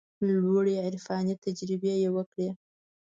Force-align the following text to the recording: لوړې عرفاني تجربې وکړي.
لوړې 0.41 0.75
عرفاني 0.85 1.35
تجربې 1.45 1.93
وکړي. 2.15 2.49